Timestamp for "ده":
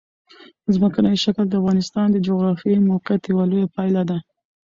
4.09-4.17